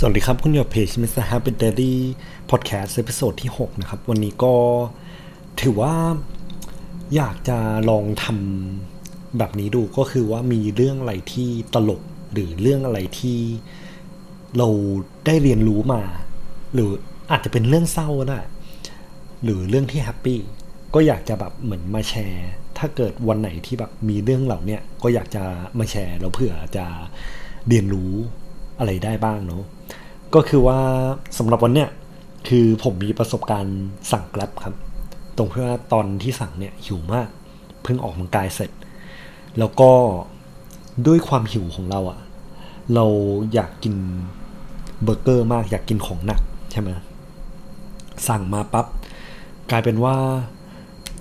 [0.00, 1.24] สวัสดีครับ คุณอยู่กับเพจ Mr.
[1.30, 1.94] Happy Daily
[2.50, 4.54] Podcast episode ที่ 6 นะครับ วันนี้ก็
[5.60, 5.94] ถือว่า
[7.16, 7.58] อยากจะ
[7.90, 12.02] ลองทำแบบนี้ดูก็คือว่ามีเรื่องอะไรที่ตลก
[12.32, 13.38] หรือเรื่องอะไรที่
[14.58, 14.68] เรา
[15.26, 16.02] ได้เรียนรู้มา
[16.74, 16.90] หรือ
[17.30, 18.40] อาจจะเป็นเรื่องเศร้าก็ได้
[19.42, 20.40] หรือเรื่องที่ happy
[20.94, 25.44] ก็อยากจะแบบเหมือนมาแชร์ ถ้าเกิดวันไหนที่แบบมีเรื่องเหล่านี้ก็อยากจะ
[25.78, 26.86] มาแชร์แล้วเผื่อจะ
[27.68, 28.12] เรียนรู้
[28.78, 29.64] อะไรได้บ้างเนาะ
[30.34, 30.80] ก็คือว่า
[31.38, 31.88] สำหรับวันเนี้ย
[32.48, 33.78] คือผมมีประสบการณ์
[34.12, 34.74] สั่งแกลบครับ
[35.36, 37.28] ตรงเพื่อตอนที่สั่งเนี่ยหิวมาก
[37.82, 38.70] เพิ่งออกกำลังกายเสร็จ
[39.58, 39.90] แล้วก็
[41.06, 42.18] ด้วยความหิวของเราอะ
[42.94, 43.04] เรา
[43.54, 43.94] อยากกิน
[45.02, 46.40] เบอร์เกอร์มากอยากกินของหนัก
[46.70, 46.90] ใช่ไหม
[48.28, 48.86] สั่งมาปับ๊บ
[49.70, 50.16] กลายเป็นว่า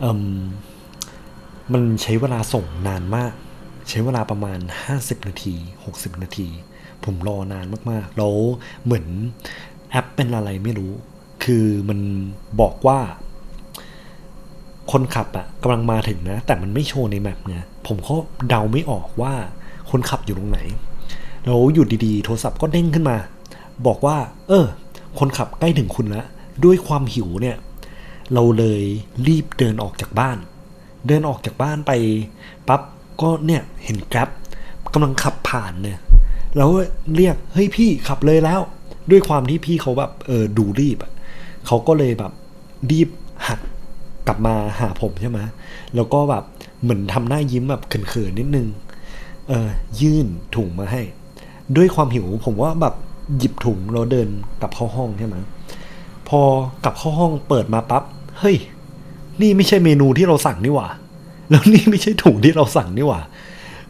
[0.00, 0.22] เอม
[1.72, 3.32] มันใช้เวลาส่งนานมาก
[3.88, 4.58] ใช้เวลาประมาณ
[4.94, 5.54] 50 นาที
[5.88, 6.48] 60 นาที
[7.04, 8.34] ผมรอนานมากๆ แล้ว
[8.84, 9.06] เหมือน
[9.90, 10.92] แอปเป็นอะไรไม่รู้
[11.44, 11.98] คือมัน
[12.60, 12.98] บอกว่า
[14.92, 18.14] คนขับอะกำลังมาถึงนะ แต่มันไม่โชว์ในแมปไงผมก็
[18.48, 19.32] เดาไม่ออกว่า
[19.90, 20.60] คนขับอยู่ตรงไหน
[21.44, 23.16] แล้วอยู่ดีๆ โทรศัพท์ก็เด้งขึ้นมา
[23.86, 24.16] บอกว่า
[24.48, 24.66] เออ
[25.18, 26.26] คนขับใกล้ถึงคุณแล้ว
[26.64, 27.56] ด้วยความหิวเนี่ย
[28.34, 28.82] เราเลย
[29.26, 30.38] รีบเดินออกจากบ้าน
[31.06, 31.92] เดินออกจากบ้านไป
[32.68, 32.80] ปั๊บ
[33.20, 34.30] ก็เนี่ยเห็นแกร็บ
[34.94, 35.98] กำลังขับผ่านเนี่ย
[36.56, 36.70] แล้ว
[37.16, 38.60] เรียกเฮ้ยพี่ขับเลยแล้ว
[39.10, 41.12] ด้วยความที่พี่เขาแบบเออดูรีบอะ
[41.66, 42.32] เขาก็เลยแบบ
[42.90, 43.08] รีบ
[43.46, 43.60] หัก
[44.26, 45.38] กลับมาหาผมใช่ไหม
[45.94, 46.44] แล้วก็แบบ
[46.82, 48.68] เหมือนทำหน้ายิ้มแบบเขินๆนิดนึง
[49.48, 49.68] เออ
[50.00, 51.02] ยื่นถุงมาให้
[51.76, 52.94] ด้วยความหิวผมว่าแบบ
[53.38, 54.28] หยิบถุงแล้วเดิน
[54.60, 55.36] กลับเข้าห้องใช่ไหม
[56.28, 56.40] พอ
[56.84, 58.02] กลับเข้าห้องเปิดมาปั๊บ
[58.38, 58.56] เฮ้ย
[59.40, 60.88] นี่ไม่ใช่เมนูที่เราสั่งนี่หว่า
[61.50, 63.20] แล้วนี่ไม่ใช่ถุงที่เราสั่งนี่หว่า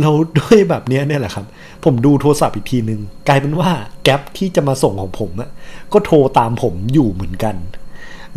[0.00, 1.46] เราด้วยแบบนี้เนี่ยแหละครับ
[1.84, 3.70] ผมดูโทรศัพท์อีกทีนึง กลายเป็นว่า
[4.02, 5.50] แก๊ปที่จะมาส่งของผมอะ
[5.92, 7.56] ก็โทรตามผมอยู่เหมือนกัน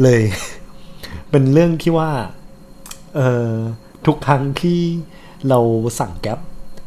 [0.01, 0.21] เลย
[1.29, 2.09] เป็นเรื่องที่ว่า
[3.15, 3.53] เอ่อ
[4.05, 4.79] ทุกครั้งที่
[5.49, 5.59] เรา
[5.99, 6.39] สั่งแก๊ป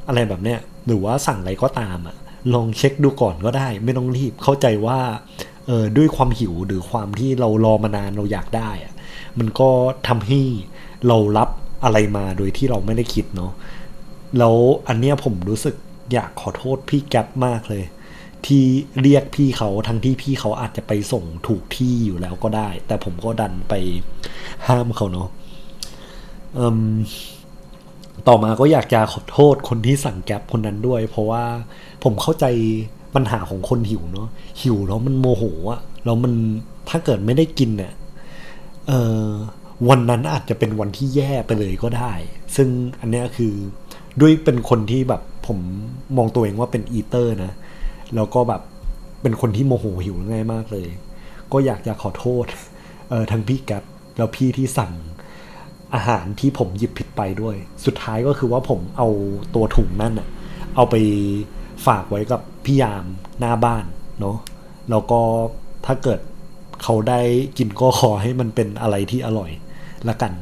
[0.08, 2.16] อะไรแบบเนี้ยหรือว่าสั่งอะไรก็ตามอะ
[2.54, 4.98] ลองเช็คดูก่อนก็ได้ ไม่ต้องรีบเข้าใจว่า
[5.66, 8.92] เออด้วยความหิวหรือความที่เรารอมานานเราอยากได้อะ
[9.38, 9.70] มันก็
[10.08, 10.40] ทำให้
[11.08, 11.48] เรารับ
[11.84, 13.52] อะไรมาโดยที่เราไม่ได้คิดเนาะ
[14.38, 14.54] แล้ว
[14.88, 15.74] อันเนี้ยผมรู้สึก
[16.12, 17.84] อยากขอโทษพี่แก๊ปมากเลย
[18.46, 18.64] ที่
[19.02, 23.74] เรียกพี่เขาทั้งที่พี่เขาอาจจะไปส่งถูกที่อยู่แล้วก็ได้ แต่ผมก็ดันไป
[24.66, 25.28] ห้ามเขาเนาะ
[28.28, 31.44] ต่อมาก็อยากจะขอโทษคนที่สั่งแก๊ปคนนั้นด้วย เพราะว่า
[32.04, 32.44] ผมเข้าใจ
[33.14, 34.28] ปัญหาของคนหิวเนาะ
[34.60, 36.32] หิวแล้วมันโมโหอะแล้วมัน
[36.88, 37.92] ถ้าเกิดไม่ได้กินเนี่ย
[39.88, 42.12] วันนั้นอาจจะเป็นวันที่แย่ไปเลยก็ได้
[42.56, 42.68] ซึ่ง
[43.00, 43.54] อันนี้คือ
[44.20, 45.58] ด้วยเป็นคนที่แบบผม
[46.16, 47.52] มองตัวเองว่าเป็นอีเตอร์นะ
[48.14, 48.62] แล้วก็แบบ
[49.22, 50.88] เป็นคนที่โมโหหิวง่ายมากเลย
[51.52, 52.46] ก็อยากจะขอโทษ
[53.10, 53.84] เออทั้งพี่แก๊ป
[54.16, 54.92] แล้วพี่ที่สั่ง
[55.94, 59.08] อาหารที่ผมหยิบผิดไปด้วย สุดท้ายก็คือว่าผมเอา
[59.54, 60.28] ตัวถุงนั่นอะ
[60.76, 60.94] เอาไป
[61.86, 63.04] ฝากไว้กับพี่ยาม
[63.40, 63.84] หน้าบ้าน
[64.20, 64.36] เนาะ
[64.90, 65.20] แล้วก็
[65.86, 66.20] ถ้าเกิด
[66.82, 67.20] เขาได้
[67.58, 69.50] กินก็ขอให้มันเป็นอะไรที่อร่อย
[70.08, 70.32] ละกัน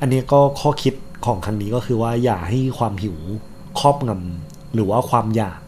[0.00, 0.94] อันนี้ก็ข้อคิด
[1.26, 3.16] ของครั้งนี้ก็คือว่าอย่าให้ความหิว
[3.80, 5.60] ครอบงำหรือว่าความอยาก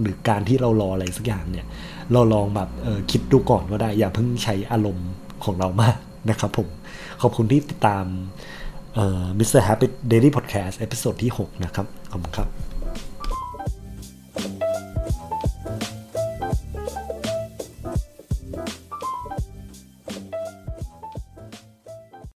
[0.00, 1.66] หรือการที่เรารออะไรสักอย่างเนี่ย
[2.12, 2.68] เราลองแบบ
[3.10, 5.10] คิดดูก่อนก็ได้ อย่าเพิ่งใช้อารมณ์
[5.44, 5.96] ของเรามาก
[6.30, 6.68] นะครับผม
[7.22, 8.04] ขอบคุณที่ติดตาม
[9.38, 9.60] Mr.
[9.60, 12.48] Happy Daily Podcast episode ที่ 6 นะครับ ขอบคุณครับ